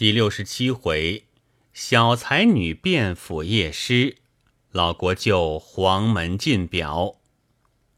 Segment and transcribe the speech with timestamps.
[0.00, 1.24] 第六十七回，
[1.74, 4.16] 小才女变府夜诗，
[4.72, 7.16] 老国舅黄门进表。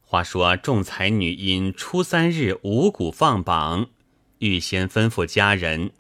[0.01, 3.91] 话说众才女因初三日五谷放榜，
[4.38, 5.93] 预先吩咐家人，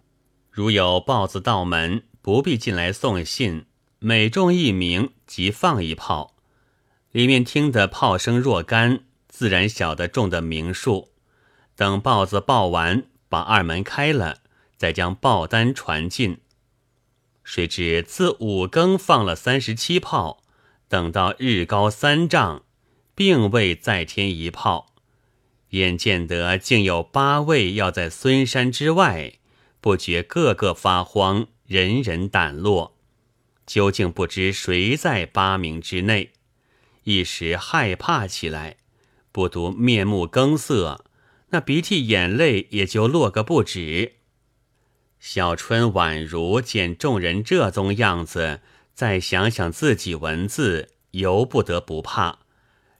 [0.50, 3.66] 如有豹子到门，不必进来送信，
[4.00, 6.34] 每中一名即放一炮。
[7.12, 11.10] 里面听得炮声若干，自然晓得中的名数。
[11.76, 14.41] 等豹子报完，把二门开了。
[14.82, 16.38] 再将报单传进，
[17.44, 20.42] 谁知自五更放了三十七炮，
[20.88, 22.64] 等到日高三丈，
[23.14, 24.92] 并未再添一炮。
[25.68, 29.34] 眼见得竟有八位要在孙山之外，
[29.80, 32.96] 不觉个个发慌，人人胆落。
[33.64, 36.32] 究竟不知谁在八名之内，
[37.04, 38.78] 一时害怕起来，
[39.30, 41.04] 不独面目更色，
[41.50, 44.16] 那鼻涕眼泪也就落个不止。
[45.22, 48.60] 小春宛如见众人这宗样子，
[48.92, 52.40] 再想想自己文字，由不得不怕，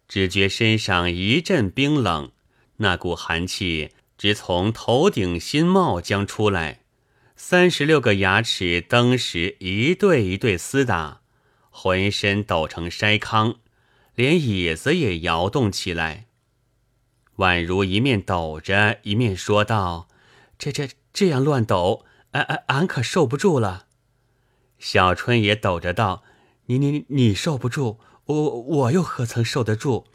[0.06, 2.30] 只觉身上一阵冰冷，
[2.76, 6.82] 那股寒气直从头顶心冒将出来，
[7.34, 11.22] 三十六个牙齿登时一对一对厮打，
[11.70, 13.56] 浑身抖成筛糠，
[14.14, 16.26] 连椅子也摇动起来。
[17.38, 20.06] 宛如一面抖着，一面说道
[20.56, 23.86] ：“这这这样乱抖。”俺俺俺可受不住了，
[24.78, 26.22] 小春也抖着道
[26.66, 30.06] ：“你你你受不住，我我又何曾受得住？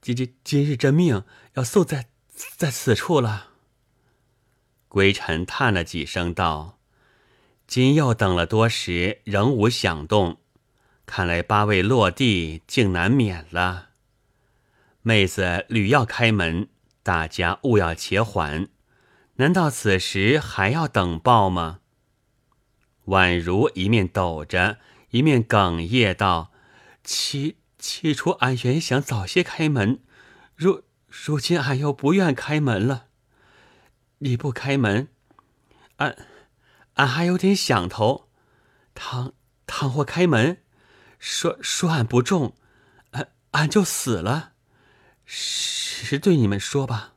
[0.00, 3.50] 今今今日这命要送在在此处了。”
[4.88, 6.78] 归尘叹了几声道
[7.68, 10.38] ：“今又等了多时，仍无响动，
[11.04, 13.90] 看来八位落地竟难免了。
[15.02, 16.68] 妹子屡要开门，
[17.02, 18.68] 大家勿要且缓。”
[19.40, 21.78] 难道此时还要等报吗？
[23.06, 24.78] 宛如一面抖着，
[25.10, 26.52] 一面哽咽道
[27.04, 30.00] ：“起起初俺原想早些开门，
[30.56, 33.06] 如如今俺又不愿开门了。
[34.18, 35.06] 你不开门，
[35.98, 36.26] 俺
[36.94, 38.28] 俺还有点想头。
[38.92, 39.34] 倘
[39.68, 40.64] 倘或开门，
[41.20, 42.56] 说说俺不中，
[43.12, 44.54] 俺俺就死了。
[45.24, 47.14] 实对你们说吧，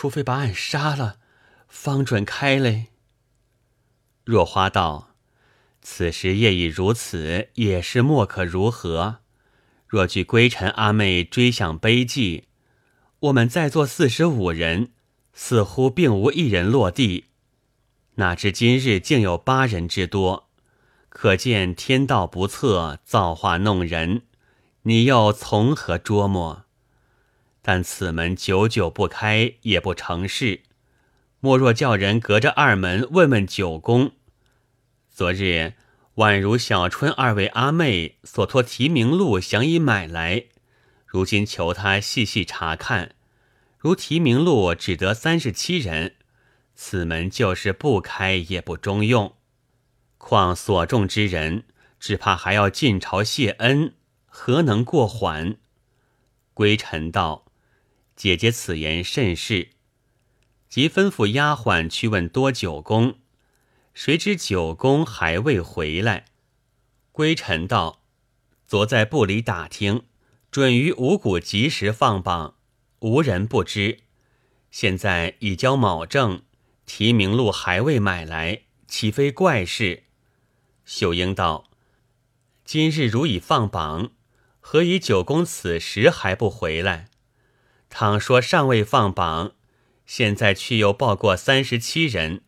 [0.00, 1.18] 除非把俺杀了。”
[1.68, 2.86] 方准开嘞。
[4.24, 5.10] 若花道
[5.82, 9.18] ：“此时夜已如此，也是莫可如何。
[9.86, 12.44] 若据归尘阿妹追想悲寂，
[13.18, 14.92] 我们在座四十五人，
[15.34, 17.26] 似乎并无一人落地。
[18.14, 20.48] 哪知今日竟有八人之多，
[21.10, 24.22] 可见天道不测，造化弄人。
[24.84, 26.64] 你又从何捉摸？
[27.62, 30.62] 但此门久久不开，也不成事。”
[31.42, 34.12] 莫若叫人隔着二门问问九公。
[35.08, 35.72] 昨日
[36.16, 40.44] 宛如小春二位阿妹所托提名录想已买来，
[41.06, 43.14] 如今求他细细查看。
[43.78, 46.16] 如提名录只得三十七人，
[46.74, 49.34] 此门就是不开也不中用。
[50.18, 51.64] 况所中之人，
[51.98, 53.94] 只怕还要进朝谢恩，
[54.26, 55.56] 何能过缓？
[56.52, 57.46] 归尘道
[58.20, 59.70] ：“姐姐此言甚是。”
[60.68, 63.18] 即吩咐丫鬟去问多九公，
[63.94, 66.26] 谁知九公还未回来。
[67.12, 68.02] 归尘道
[68.68, 70.02] ：“昨在部里打听，
[70.50, 72.56] 准于五谷及时放榜，
[72.98, 74.00] 无人不知。
[74.70, 76.42] 现在已交卯正，
[76.84, 80.02] 提名录还未买来，岂非怪事？”
[80.84, 81.70] 秀英道
[82.66, 84.12] ：“今日如已放榜，
[84.60, 87.09] 何以九公此时还不回来？
[87.90, 89.52] 倘说尚未放榜。”
[90.06, 92.42] 现在却又报过三十七人，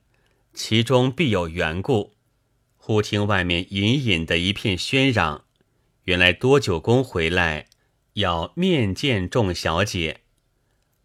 [0.52, 2.16] 其中必有缘故。
[2.76, 5.44] 忽听外面隐隐的一片喧嚷，
[6.04, 7.68] 原来多九公回来
[8.14, 10.22] 要面见众小姐。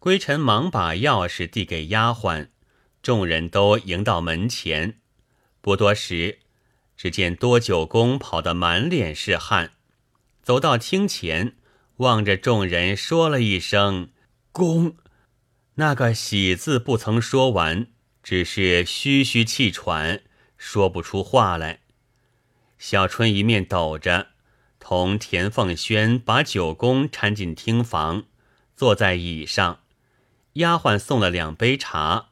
[0.00, 2.48] 归尘忙把钥匙递给丫鬟，
[3.00, 4.98] 众人都迎到门前。
[5.60, 6.40] 不多时，
[6.96, 9.74] 只见多九公跑得满脸是汗，
[10.42, 11.54] 走到厅前，
[11.98, 14.10] 望着众人说了一声
[14.58, 14.96] “公”。
[15.80, 17.86] 那个喜字不曾说完，
[18.20, 20.22] 只是吁吁气喘，
[20.56, 21.78] 说不出话来。
[22.78, 24.30] 小春一面抖着，
[24.80, 28.24] 同田凤轩把九公搀进厅房，
[28.74, 29.80] 坐在椅上。
[30.54, 32.30] 丫鬟送了两杯茶，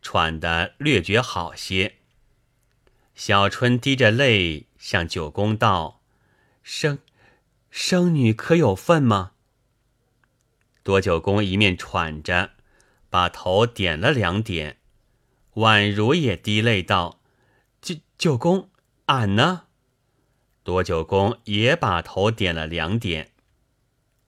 [0.00, 1.96] 喘得略觉好些。
[3.16, 6.00] 小春滴着泪向九公道
[6.62, 7.00] ：“生
[7.70, 9.32] 生女可有份吗？”
[10.84, 12.52] 多九公一面喘着。
[13.10, 14.78] 把头点了两点，
[15.54, 17.20] 宛如也滴泪道
[17.80, 18.70] ：“九九公，
[19.04, 19.66] 俺呢？
[20.64, 23.30] 多九公也把头点了两点。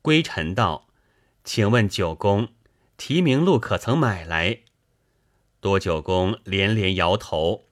[0.03, 0.87] 归臣道
[1.43, 2.51] ：“请问九公，
[2.97, 4.61] 提名录可曾买来？”
[5.59, 7.67] 多九公连连摇头，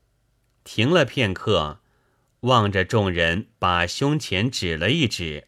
[0.65, 1.79] 停了片刻，
[2.41, 5.47] 望着众人，把胸前指了一指。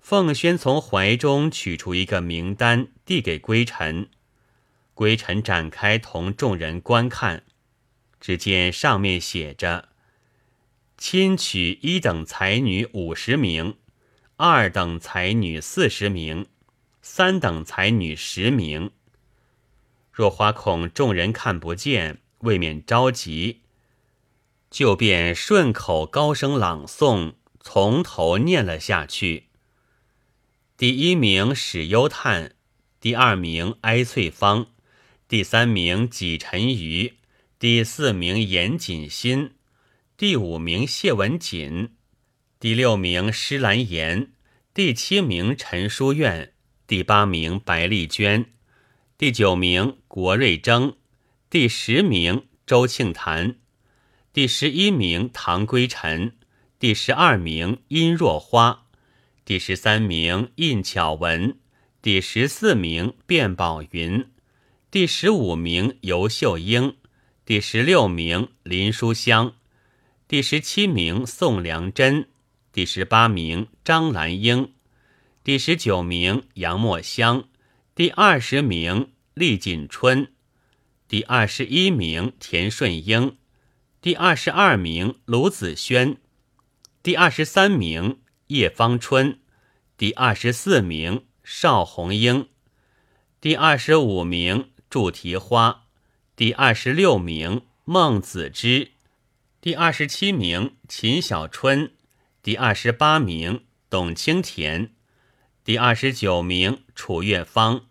[0.00, 4.08] 凤轩从怀中取出一个名单，递给归尘。
[4.94, 7.44] 归尘展开，同众人观看，
[8.18, 9.90] 只见上面写着
[10.98, 13.76] ：“亲取一等才女五十名，
[14.36, 16.46] 二等才女四十名，
[17.00, 18.90] 三等才女十名。”
[20.12, 23.60] 若花恐众人看不见，未免着急，
[24.70, 29.49] 就便顺口高声朗诵，从头念了下去。
[30.80, 32.52] 第一名史幽叹，
[33.02, 34.68] 第二名哀翠芳，
[35.28, 37.16] 第三名纪晨瑜，
[37.58, 39.50] 第四名严谨新，
[40.16, 41.90] 第五名谢文锦，
[42.58, 44.30] 第六名施兰言，
[44.72, 46.54] 第七名陈书院，
[46.86, 48.46] 第八名白丽娟。
[49.18, 50.96] 第九名郭瑞征，
[51.50, 53.56] 第十名周庆谈，
[54.32, 56.38] 第十一名唐归臣，
[56.78, 58.86] 第十二名殷若花，
[59.50, 61.58] 第十三名印巧文，
[62.00, 64.28] 第十四名卞宝云，
[64.92, 66.94] 第十五名尤秀英，
[67.44, 69.56] 第十六名林书香，
[70.28, 72.28] 第十七名宋良珍，
[72.72, 74.72] 第十八名张兰英，
[75.42, 77.48] 第十九名杨墨香。
[77.96, 80.28] 第二十名厉锦春，
[81.08, 83.36] 第二十一名田顺英，
[84.00, 86.18] 第二十二名卢子轩，
[87.02, 89.39] 第二十三名叶芳春，
[90.00, 92.48] 第二十四名邵红英，
[93.38, 95.88] 第二十五名祝提花，
[96.34, 98.92] 第二十六名孟子之，
[99.60, 101.92] 第二十七名秦小春，
[102.42, 104.94] 第二十八名董清田，
[105.62, 107.84] 第二十九名楚月芳。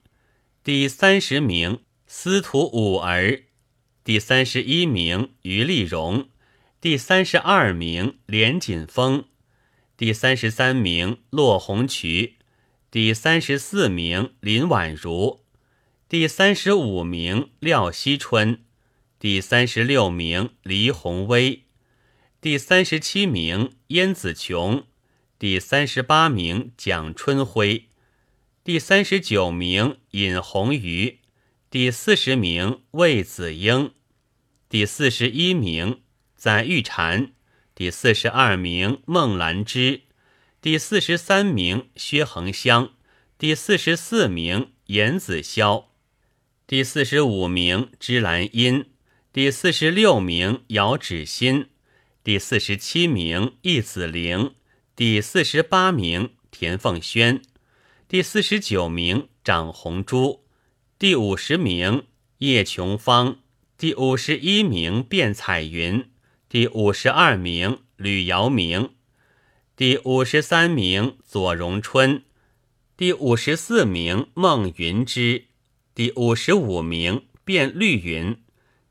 [0.63, 3.43] 第三十名司徒五儿，
[4.03, 6.27] 第三十一名于丽荣，
[6.81, 9.25] 第三十二名连锦峰，
[9.99, 12.35] 第三十三名骆红渠，
[12.89, 15.41] 第三十四名林婉如，
[16.07, 18.63] 第三十五名廖希春，
[19.19, 21.63] 第三十六名黎宏威，
[22.39, 24.85] 第三十七名燕子琼，
[25.37, 27.89] 第三十八名蒋春辉。
[28.63, 31.19] 第三十九名尹红瑜，
[31.69, 33.91] 第四十名魏子英，
[34.69, 35.99] 第四十一名
[36.37, 37.31] 载玉婵，
[37.79, 40.01] 第四十二名孟兰芝，
[40.59, 42.91] 第四十三名薛恒香，
[43.37, 45.85] 第四十四名严子潇，
[46.67, 48.87] 第四十五名芝兰英，
[49.31, 51.67] 第四十六名姚芷欣，
[52.21, 54.55] 第四十七名易子玲，
[54.93, 57.41] 第四十八名田凤轩。
[58.09, 60.43] 第四十九名张红珠，
[60.97, 62.03] 第五十名
[62.39, 63.39] 叶琼芳，
[63.77, 66.09] 第五十一名卞彩云，
[66.49, 68.89] 第五十二名吕瑶明，
[69.75, 72.23] 第五十三名左荣春，
[72.97, 75.45] 第五十四名孟云芝，
[75.93, 78.41] 第五十五名卞绿云，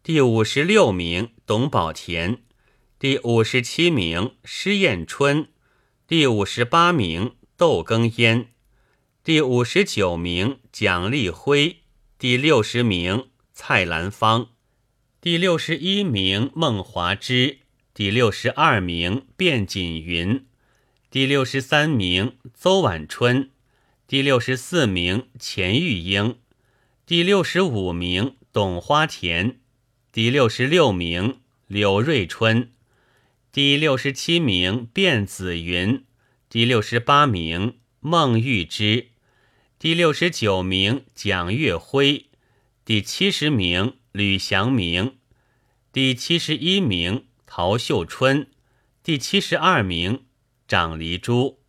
[0.04, 2.38] 第五十六名董宝田，
[2.96, 5.48] 第五十七名施艳春，
[6.06, 8.50] 第五十八名窦庚烟。
[9.24, 11.78] 第五十九名蒋立辉，
[12.20, 14.50] 第六十名蔡兰芳，
[15.30, 17.58] 第六十一名孟华之，
[17.92, 20.46] 第六十二名卞锦云，
[21.10, 23.50] 第六十三名邹晚春，
[24.06, 26.38] 第六十四名钱玉英，
[27.04, 29.60] 第六十五名董花田，
[30.10, 32.72] 第六十六名柳瑞春，
[33.52, 36.06] 第六十七名卞子云，
[36.48, 39.08] 第六十八名孟玉芝。
[39.78, 42.28] 第六十九名蒋月辉，
[42.86, 45.17] 第七十名吕祥明，
[45.92, 48.48] 第七十一名陶秀春，
[49.02, 50.24] 第七十二名
[50.66, 51.60] 张黎珠，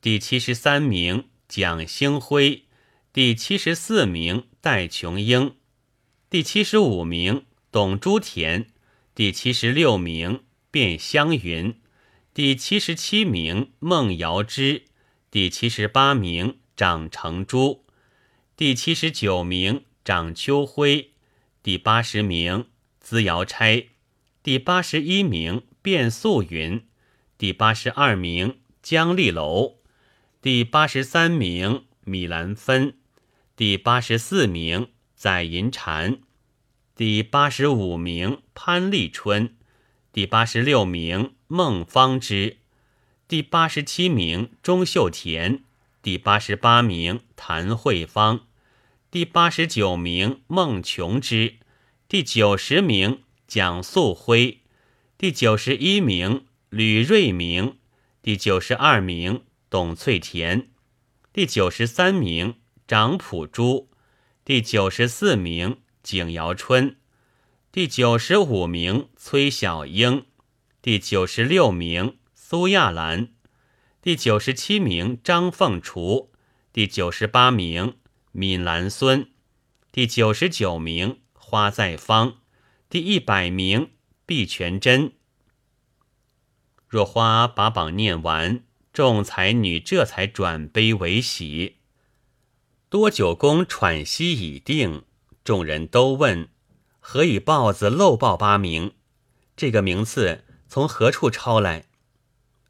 [0.00, 2.64] 第七十三名蒋兴辉，
[3.12, 5.54] 第七十四名戴琼英，
[6.28, 8.66] 第七十五名董珠田，
[9.14, 11.80] 第七十六名卞香云，
[12.32, 14.84] 第七十七名孟瑶芝，
[15.30, 16.56] 第七十八名。
[16.76, 17.84] 张成珠，
[18.56, 21.10] 第七十九名张秋辉，
[21.62, 22.68] 第八十名
[23.00, 23.86] 资瑶钗，
[24.42, 26.86] 第八十一名卞素云，
[27.36, 29.78] 第八十二名江丽楼，
[30.40, 32.94] 第八十三名米兰芬，
[33.56, 36.20] 第八十四名载银蝉，
[36.94, 39.56] 第八十五名潘立春，
[40.12, 42.58] 第八十六名孟芳之，
[43.26, 45.62] 第八十七名钟秀田，
[46.02, 48.46] 第八十八名谭慧芳，
[49.10, 51.56] 第八十九名孟琼之，
[52.10, 54.62] 第九十名蒋素辉，
[55.16, 57.78] 第九十一名吕瑞明，
[58.20, 60.66] 第九十二名董翠田，
[61.32, 62.56] 第九十三名
[62.88, 63.90] 张普珠，
[64.44, 66.96] 第九十四名景尧春。
[67.70, 70.26] 第九十五名崔小英，
[70.82, 73.28] 第九十六名苏亚兰，
[74.02, 76.32] 第九十七名张凤雏，
[76.72, 77.94] 第九十八名
[78.32, 79.30] 闵兰孙，
[79.92, 82.34] 第九十九名花在方，
[82.88, 83.90] 第一百名
[84.24, 85.14] 毕全真。
[86.86, 91.78] 若花把榜念完，众才女这才转悲为喜。
[92.88, 95.02] 多九公喘息已定，
[95.42, 96.48] 众人都问。
[97.00, 98.92] 何以豹子漏报八名？
[99.56, 101.86] 这个名次从何处抄来？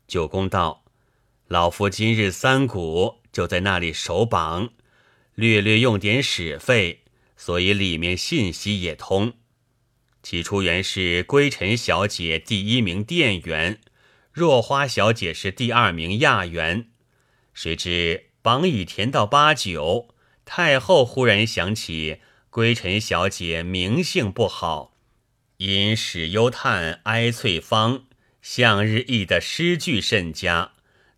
[0.07, 0.85] 九公道
[1.49, 4.71] ：“老夫今日三鼓就在那里守榜，
[5.35, 7.00] 略略用点使费，
[7.41, 9.33] 所以里面信息也通。
[10.23, 13.81] 起初原是归尘小姐第一名店员，
[14.31, 16.91] 若花小姐是第二名亚员。
[17.55, 22.21] 谁知榜已填到八九，太后忽然想起。”
[22.51, 24.97] 归尘小姐名姓不好，
[25.59, 28.07] 因史幽叹哀翠芳
[28.43, 30.73] 向日忆的诗句甚佳，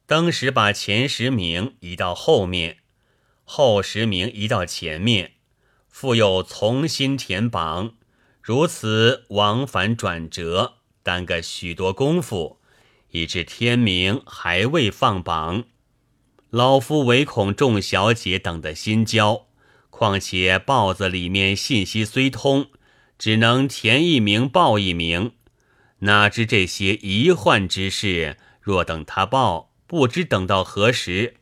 [0.05, 2.81] 当时把前十名移到后面，
[3.45, 5.33] 后十名移到前面，
[5.93, 7.93] 复又重新填榜，
[8.41, 12.59] 如此往返转折，耽搁许多功夫，
[13.11, 15.65] 以致天明还未放榜。
[16.51, 19.47] 老夫唯恐众小姐等得心焦。
[19.91, 22.71] 况且报子里面信息虽通，
[23.19, 25.33] 只能填一名报一名，
[26.01, 31.37] 哪知这些疑患之事，若等他报，不知等到何时。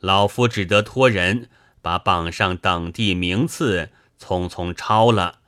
[0.00, 1.48] 老夫只得托人
[1.88, 3.88] 把榜上等地名次
[4.22, 5.38] 匆匆抄了，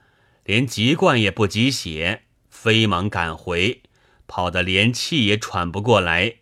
[0.42, 3.82] 连籍贯也不及写，飞忙赶回，
[4.26, 6.36] 跑得连气也喘不过来，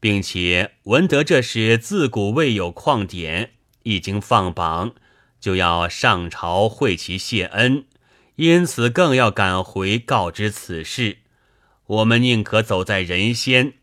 [0.00, 3.52] 并且闻得这是自古未有旷典，
[3.84, 4.94] 一经放榜。
[5.38, 7.86] 就要上朝会其谢恩，
[8.34, 11.18] 因此更要赶回告知此事。
[11.86, 13.74] 我们宁可走在人先，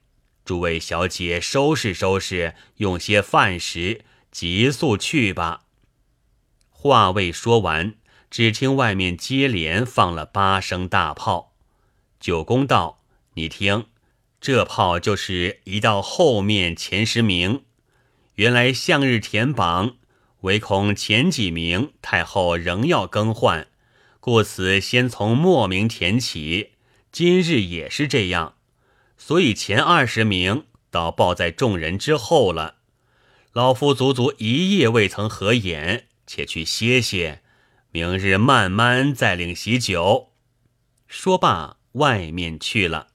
[0.43, 5.65] 诸位小姐收拾收拾，用些饭食，急速去吧。
[6.69, 7.95] 话未说完，
[8.29, 11.55] 只听外面接连放了八声大炮。
[12.19, 13.01] 九公道
[13.35, 13.85] ：“你听，
[14.39, 17.63] 这炮就是一到后面前十名。
[18.35, 19.95] 原来向日填榜。”
[20.43, 23.67] 唯恐前几名太后仍要更换，
[24.21, 26.75] 故此先从末名填起。
[27.11, 28.55] 今日也是这样，
[29.17, 32.75] 所以前二十名倒报在众人之后了。
[33.53, 37.41] 老夫足足一夜未曾合眼，且去歇歇，
[37.91, 40.33] 明日慢慢再领喜酒。
[41.07, 43.07] 说罢，外面去了。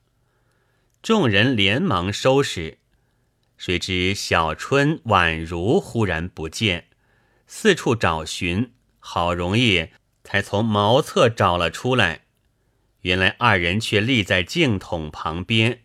[1.00, 2.78] 众人连忙收拾，
[3.56, 6.88] 谁知小春、宛如忽然不见。
[7.46, 9.90] 四处找寻，好容易
[10.24, 12.22] 才从茅厕找了出来。
[13.02, 15.82] 原来二人却立在镜筒旁边，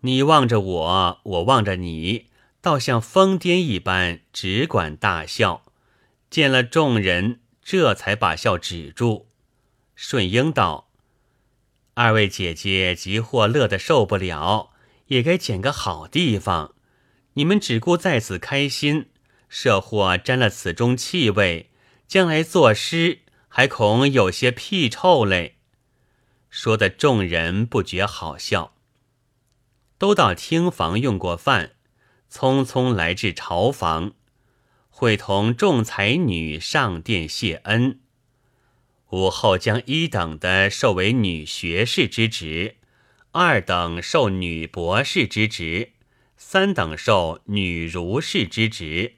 [0.00, 2.26] 你望着我，我望着你，
[2.68, 5.64] 倒像疯癫一般，只管大笑。
[6.28, 9.26] 见了众人，这才把笑止住。
[9.94, 10.90] 顺英道
[11.94, 14.74] ：“二位姐姐急或乐得受不了，
[15.06, 16.74] 也该捡个好地方。
[17.32, 19.08] 你们只顾在此开心。”
[19.48, 21.70] 社或沾了此中气味，
[22.06, 25.56] 将来作诗还恐有些屁臭嘞。
[26.50, 28.74] 说的众人不觉好笑。
[29.96, 31.70] 都到厅房用过饭，
[32.30, 34.12] 匆匆来至朝房，
[34.90, 38.00] 会同众才女上殿谢恩。
[39.10, 42.76] 午后将一等的授为女学士之职，
[43.32, 45.92] 二等授女博士之职，
[46.36, 49.16] 三等授女儒士之职。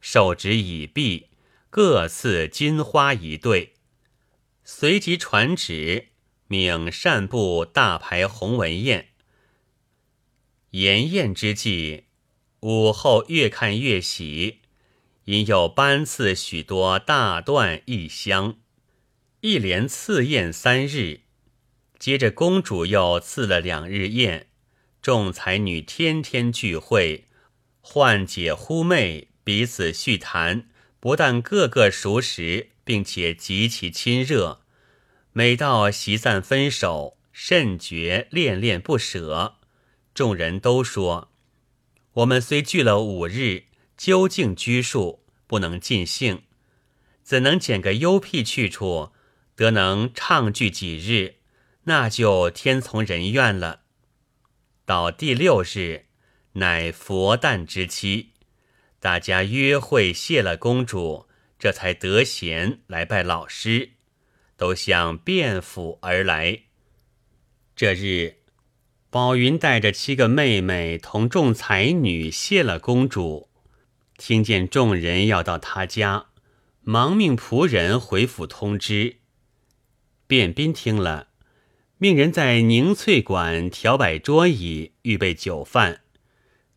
[0.00, 1.28] 授旨已毕，
[1.68, 3.74] 各赐金花一对。
[4.62, 6.10] 随即传旨，
[6.46, 9.08] 命善部大排鸿文宴。
[10.70, 12.04] 筵宴之际，
[12.60, 14.60] 午后越看越喜，
[15.24, 18.58] 因又颁赐许多大段一箱，
[19.40, 21.20] 一连赐宴三日。
[21.98, 24.48] 接着公主又赐了两日宴，
[25.00, 27.26] 众才女天天聚会，
[27.80, 29.28] 唤姐呼妹。
[29.42, 30.68] 彼此叙谈，
[31.00, 34.60] 不但个个熟识，并且极其亲热。
[35.32, 39.56] 每到席散分手，甚觉恋恋不舍。
[40.14, 41.29] 众人都说
[42.14, 46.42] ：“我们虽聚了五日，究竟拘束，不能尽兴，
[47.22, 49.12] 怎能捡个幽僻去处，
[49.54, 51.36] 得能畅聚几日？
[51.84, 53.82] 那就天从人愿了。”
[54.84, 56.06] 到第六日，
[56.54, 58.30] 乃佛诞之期，
[58.98, 61.28] 大家约会谢了公主，
[61.60, 63.90] 这才得闲来拜老师，
[64.56, 66.62] 都向卞府而来。
[67.76, 68.39] 这日。
[69.10, 73.48] 宝云带着七个妹妹同众才女谢了公主，
[74.16, 76.26] 听见众人要到她家，
[76.82, 79.16] 忙命仆人回府通知。
[80.28, 81.26] 卞斌听了，
[81.98, 86.02] 命人在凝翠馆调摆桌椅，预备酒饭。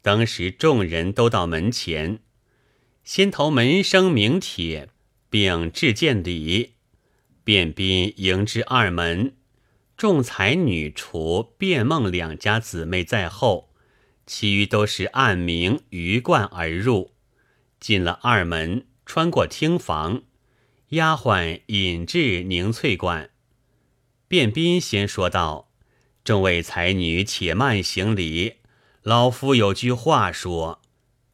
[0.02, 2.18] 当时众人都到门前，
[3.04, 4.90] 先投门生名帖，
[5.30, 6.74] 并致见礼。
[7.44, 9.36] 卞斌迎至二门。
[10.04, 13.70] 众才女除卞梦两家姊妹在后，
[14.26, 17.14] 其余都是按名鱼贯而入。
[17.80, 20.24] 进了二门，穿过厅房，
[20.90, 23.30] 丫鬟引至凝翠馆。
[24.28, 25.72] 卞斌先说道
[26.26, 28.56] ：“众位才女，且慢行礼。
[29.04, 30.82] 老夫有句话说：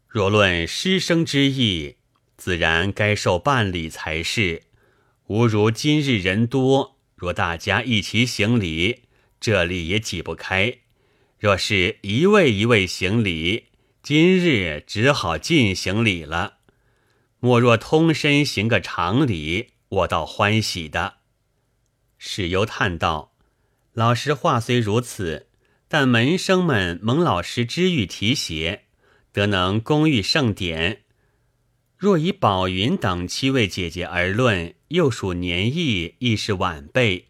[0.07, 1.95] 若论师生之意，
[2.37, 4.61] 自然该受半礼才是。
[5.25, 9.01] 吾如今日人多。”若大家一起行礼，
[9.41, 10.77] 这里也挤不开；
[11.37, 13.65] 若是一位一位行礼，
[14.01, 16.59] 今日只好尽行礼了。
[17.41, 21.15] 莫若通身行个长礼，我倒欢喜的。
[22.17, 23.33] 史幽叹道
[23.91, 25.47] ：“老师话虽如此，
[25.89, 28.83] 但门生们蒙老师知遇提携，
[29.33, 31.01] 得能恭遇盛典。
[31.97, 37.27] 若以宝云等七位姐姐而论。”又属年义，亦是晚辈。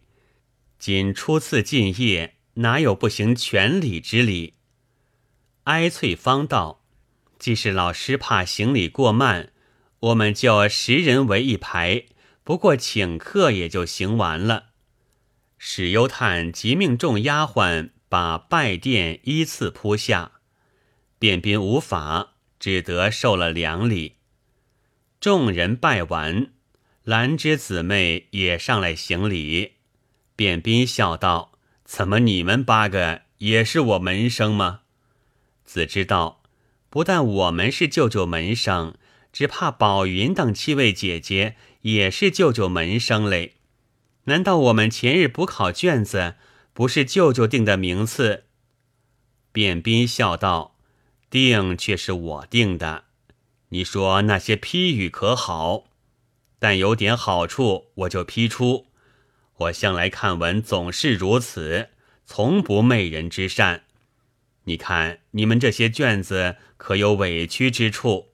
[0.77, 4.53] 今初次进谒，哪有不行全礼之礼？
[5.65, 6.85] 哀翠芳道
[7.37, 9.51] ：“既是老师怕行礼过慢，
[9.99, 12.05] 我们就十人为一排，
[12.45, 14.67] 不过请客也就行完了。”
[15.59, 20.31] 史幽叹即命众丫鬟把拜垫依次铺下，
[21.19, 24.15] 便宾无法，只得受了两礼。
[25.19, 26.53] 众人拜完。
[27.09, 29.71] 兰芝姊妹也上来行礼，
[30.35, 34.81] 卞斌笑道：“怎么你们八个也是我门生吗？”
[35.65, 36.43] 子知道，
[36.91, 38.93] 不但我们是舅舅门生，
[39.33, 43.55] 只怕宝云等七位姐姐也是舅舅门生嘞。
[44.25, 46.35] 难道我们前日补考卷子
[46.73, 48.43] 不是舅舅定的名次？
[49.51, 50.75] 卞斌笑道
[51.31, 53.05] ：“定却是我定的，
[53.69, 55.85] 你说那些批语可好？”
[56.59, 58.87] 但有点好处，我就批出。
[59.55, 61.89] 我向来看文总是如此，
[62.25, 63.85] 从不媚人之善。
[64.65, 68.29] 你看你们这些卷子，可有委屈之处？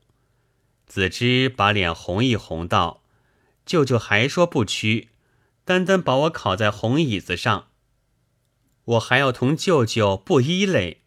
[0.86, 3.04] 子之把脸红一红，道
[3.66, 5.10] ：“舅舅还说不屈，
[5.64, 7.70] 单单把我考在红椅子上，
[8.86, 11.02] 我还要同舅舅不依嘞。”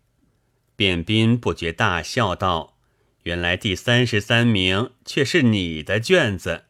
[0.77, 2.77] 卞斌不觉大笑道
[3.25, 6.65] ：“原来第三十三名却是你的卷子。”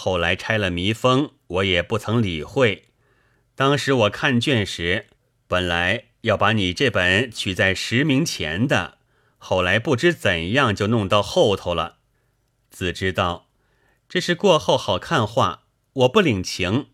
[0.00, 2.84] 后来拆了密封，我也不曾理会。
[3.56, 5.08] 当时我看卷时，
[5.48, 8.98] 本来要把你这本取在十名前的，
[9.38, 11.96] 后来不知怎样就弄到后头了。
[12.70, 13.48] 子知道
[14.08, 16.90] 这是过后好看话，我不领情。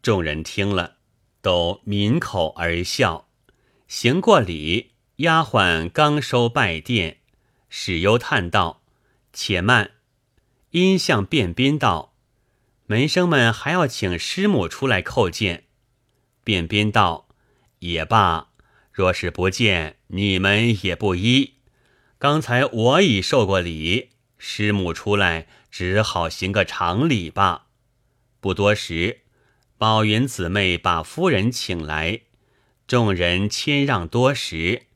[0.00, 0.98] 众人听了，
[1.42, 3.26] 都抿口而笑。
[3.88, 7.18] 行过礼，丫鬟刚收拜垫，
[7.68, 8.82] 史幽叹道
[9.34, 9.90] ：“且慢。”
[10.70, 12.14] 因向卞斌道。
[12.90, 15.64] 门生们还要请师母出来叩见，
[16.42, 17.28] 便边道
[17.80, 18.48] 也罢，
[18.90, 21.56] 若是不见，你们也不依。
[22.18, 27.66] 刚才我已受过礼，师母出来只好行个长礼罢。
[28.40, 29.18] 不多时，
[29.76, 32.22] 宝云姊妹把夫人请来，
[32.86, 34.86] 众人谦让多时，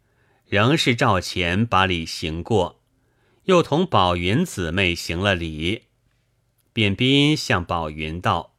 [0.48, 2.80] 仍是照前把礼行过，
[3.44, 5.82] 又同宝云姊妹行了礼。
[6.72, 8.54] 便斌向宝云道：“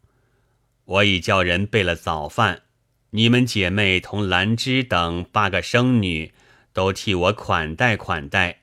[0.86, 2.62] 我已叫人备了早饭，
[3.10, 6.32] 你们姐妹同兰芝等八个生女
[6.74, 8.60] 都替我款待款待。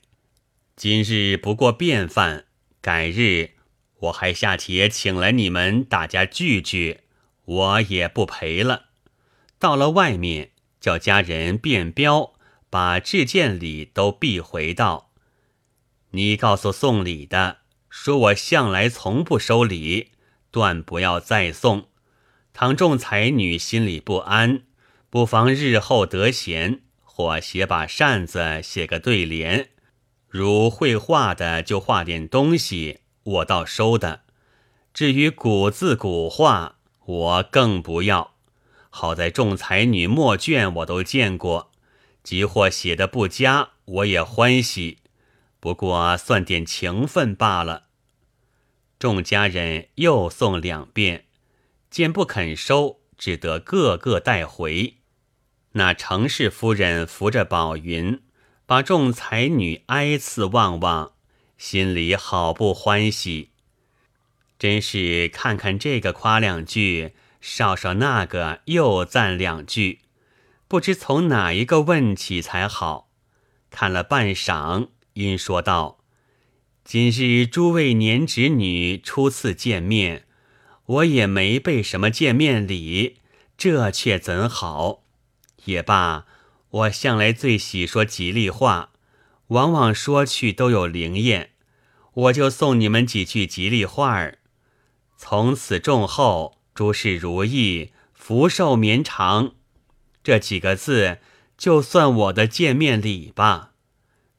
[0.76, 2.44] 今日不过便饭，
[2.80, 3.50] 改日
[3.98, 7.00] 我还下帖请来你们大家聚聚，
[7.44, 8.86] 我也不陪了。
[9.58, 12.34] 到了外面，叫家人便标，
[12.70, 15.10] 把致见礼都避回道。
[16.12, 17.58] 你告诉送礼的。”
[17.90, 20.12] 说我向来从不收礼，
[20.52, 21.88] 断不要再送。
[22.52, 24.62] 倘众才女心里不安，
[25.10, 29.70] 不妨日后得闲，或写把扇子，写个对联。
[30.28, 34.20] 如会画的，就画点东西，我倒收的。
[34.94, 38.34] 至于古字古画，我更不要。
[38.88, 41.72] 好在众才女墨卷我都见过，
[42.22, 44.98] 即或写的不佳，我也欢喜。
[45.60, 47.84] 不过算点情分罢了。
[48.98, 51.26] 众家人又送两遍，
[51.88, 54.96] 见不肯收，只得个个带回。
[55.72, 58.20] 那程氏夫人扶着宝云。
[58.66, 61.14] 把众才女挨次望望，
[61.58, 63.50] 心里好不欢喜。
[64.60, 70.02] 真是看看这个夸两句，少少那个又赞两句，
[70.68, 73.10] 不知从哪一个问起才好。
[73.70, 74.90] 看了半晌，
[75.20, 75.98] 因说道
[76.84, 80.24] ：“今日诸位年侄女初次见面，
[80.86, 83.18] 我也没备什么见面礼，
[83.56, 85.04] 这却怎好？
[85.64, 86.26] 也罢。”
[86.70, 88.90] 我向来最喜说吉利话，
[89.48, 91.50] 往往说去都有灵验。
[92.12, 94.38] 我就送你们几句吉利话儿：
[95.16, 99.54] 从此众后诸事如意，福寿绵长。
[100.22, 101.18] 这几个字
[101.58, 103.69] 就算我的见面礼吧。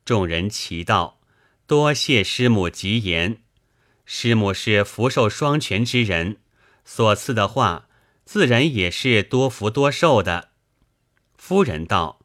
[0.03, 1.19] 众人齐道
[1.67, 3.41] ：“多谢师母吉言。
[4.05, 6.37] 师母是福寿双全之人，
[6.83, 7.87] 所赐的话，
[8.25, 10.49] 自然也是多福多寿的。”
[11.37, 12.19] 夫人道。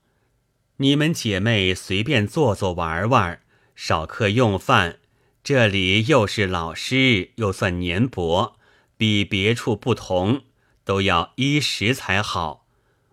[0.79, 3.41] 你们姐妹随便坐坐玩玩，
[3.75, 4.99] 少客用饭。
[5.43, 8.59] 这里又是老师，又算年薄，
[8.99, 10.43] 比别处不同，
[10.85, 12.67] 都要衣食才好。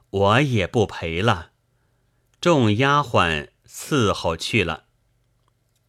[0.10, 1.52] 我也不陪了。
[2.42, 3.48] 众丫鬟
[3.84, 4.86] 伺候去了。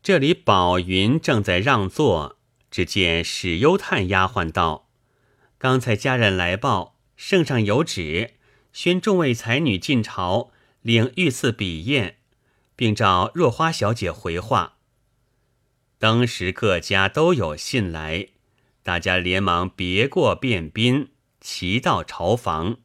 [0.03, 2.39] 这里宝云正在让座，
[2.71, 4.91] 只见史幽探丫鬟道
[5.59, 8.35] ：“刚才家人来报，圣上有旨，
[8.73, 10.51] 宣众位才女进朝。”
[10.85, 12.17] 领御赐笔砚，
[12.77, 14.77] 并召若花小姐回话。
[15.99, 18.29] 当时各家都有信来，
[18.83, 21.09] 大家连忙别过便宾，
[21.41, 22.81] 齐到朝房。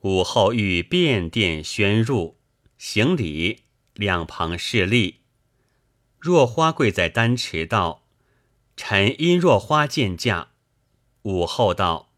[0.00, 2.40] 午后遇便殿宣入，
[2.76, 3.65] 行礼，
[3.96, 5.16] 两旁侍立。
[6.18, 8.04] 若花跪在丹池道
[8.76, 10.48] ：“臣因若花见驾。”
[11.22, 12.10] 午后道：“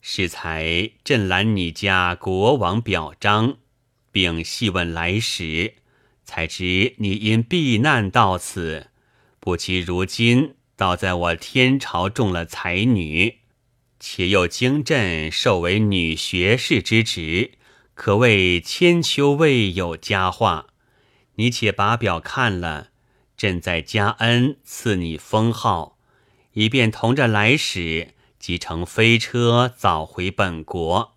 [0.00, 3.58] 适才朕览你家国王表彰。”
[4.10, 5.74] 并细问来时，
[6.24, 8.90] 才知你因避难到此，
[9.40, 13.40] 不期如今倒在我天朝中了才女，
[13.98, 17.54] 且又经朕授为女学士之职，
[17.94, 20.66] 可谓千秋未有佳话。
[21.36, 22.90] 你且把表看了，
[23.36, 25.98] 朕再加恩赐你封号，
[26.52, 31.14] 以便同着来使即乘飞车早回本国。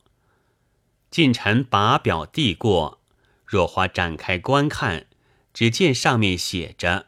[1.12, 2.99] 近臣把表递过，
[3.45, 5.06] 若花展开观看，
[5.53, 7.08] 只见上面写着：“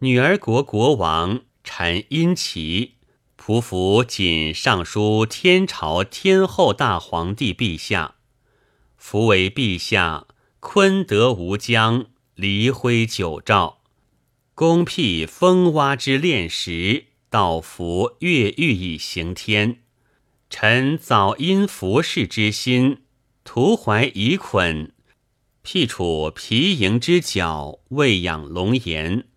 [0.00, 2.96] 女儿国国王陈殷琦，
[3.38, 8.16] 匍匐谨上书天朝天后大皇帝陛下，
[8.96, 10.26] 伏为陛下
[10.66, 13.82] 坤德无疆，黎辉九诏，
[14.54, 19.82] 公辟风蛙之炼石，道服越狱以行天。”
[20.48, 23.02] 臣早因服侍之心，
[23.44, 24.92] 徒怀疑捆，
[25.62, 29.28] 辟处皮营之角，喂养龙颜。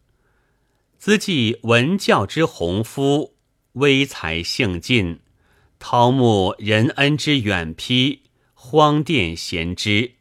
[0.97, 3.35] 兹继文教之鸿夫，
[3.73, 5.19] 威才性尽，
[5.77, 8.21] 韬慕仁恩之远披，
[8.53, 10.13] 荒殿贤之。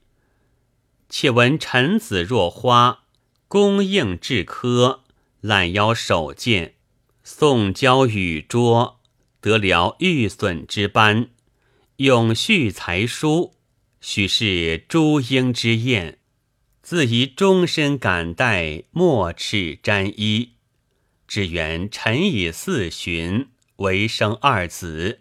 [1.08, 3.04] 且闻臣子若花，
[3.48, 5.04] 恭应至科，
[5.40, 6.74] 揽腰守剑，
[7.22, 9.00] 宋交与拙。
[9.40, 11.28] 得了玉损之斑，
[11.98, 13.54] 永续才疏，
[14.00, 16.18] 许是朱英之宴，
[16.82, 20.54] 自宜终身感戴，莫斥沾衣。
[21.28, 25.20] 只缘臣以四旬，唯生二子。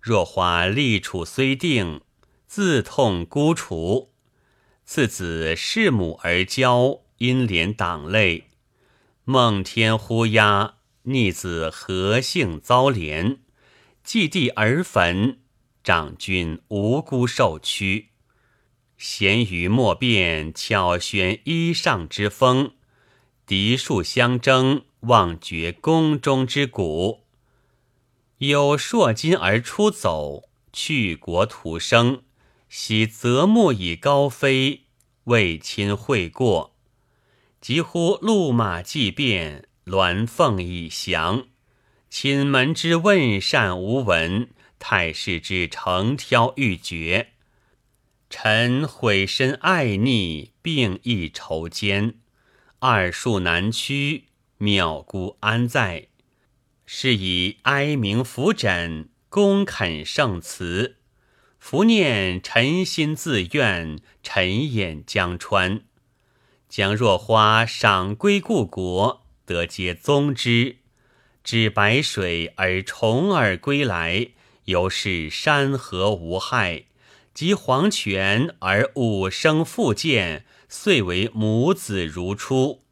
[0.00, 2.02] 若花立储虽定，
[2.46, 4.10] 自痛孤雏。
[4.84, 8.44] 次子弑母而骄，因怜党泪。
[9.24, 13.38] 梦天呼鸦，逆子何幸遭连？
[14.02, 15.38] 祭地而焚，
[15.82, 18.10] 长君无辜受屈。
[18.98, 22.72] 咸鱼莫辨巧悬衣上之风，
[23.46, 27.24] 敌数相争，忘绝宫中之鼓。
[28.38, 32.22] 有硕金而出走，去国图生，
[32.76, 34.86] 喜择木以高飞，
[35.26, 36.74] 为亲会过。
[37.60, 41.46] 几乎路马既变，鸾凤已降。
[42.10, 47.34] 寝门之问善无闻，太师之诚挑欲绝。
[48.28, 52.16] 臣悔身爱逆，病亦愁艰，
[52.80, 54.24] 二树难屈，
[54.58, 56.08] 渺孤安在？
[56.84, 60.96] 是以哀鸣伏枕，恭恳圣辞。
[61.66, 65.80] 伏念臣心自愿，沉眼江川。
[66.68, 70.76] 将若花赏归故国，得皆宗之。
[71.42, 74.32] 知白水而重耳归来，
[74.66, 76.84] 犹是山河无害；
[77.32, 82.82] 及黄泉而五生复见，遂为母子如初。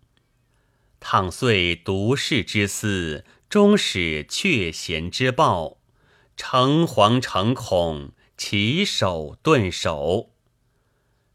[0.98, 5.76] 倘遂独世之思，终始却贤之报，
[6.38, 8.12] 诚惶诚恐。
[8.44, 10.32] 起手顿首，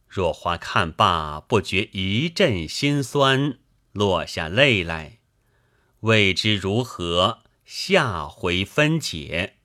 [0.09, 3.59] 若花看罢，不觉一阵心酸，
[3.93, 5.19] 落下泪来。
[6.01, 9.56] 未知如何，下回分解。